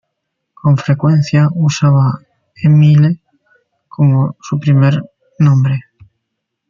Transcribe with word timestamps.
Con 0.59 0.77
frecuencia 0.79 1.47
usaba 1.53 2.21
Émile 2.63 3.21
como 3.87 4.35
su 4.41 4.57
primer 4.59 4.99
nombre. 5.37 5.79